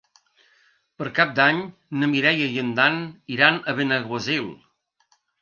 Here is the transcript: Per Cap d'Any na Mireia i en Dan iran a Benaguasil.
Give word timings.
Per 1.01 1.11
Cap 1.19 1.35
d'Any 1.39 1.59
na 1.99 2.09
Mireia 2.13 2.47
i 2.55 2.57
en 2.63 2.73
Dan 2.81 2.99
iran 3.37 3.61
a 3.61 3.77
Benaguasil. 3.83 4.51